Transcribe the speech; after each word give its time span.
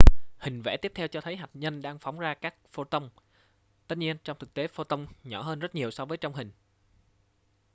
hình 0.37 0.61
vẽ 0.61 0.77
tiếp 0.77 0.91
theo 0.95 1.07
cho 1.07 1.21
thấy 1.21 1.35
hạt 1.35 1.49
nhân 1.53 1.81
đang 1.81 1.99
phóng 1.99 2.19
ra 2.19 2.33
các 2.33 2.55
photon 2.73 3.09
tất 3.87 3.97
nhiên 3.97 4.17
trong 4.23 4.37
thực 4.39 4.53
tế 4.53 4.67
photon 4.67 5.07
nhỏ 5.23 5.41
hơn 5.41 5.59
rất 5.59 5.75
nhiều 5.75 5.91
so 5.91 6.05
với 6.05 6.17
trong 6.17 6.33
hình 6.33 6.51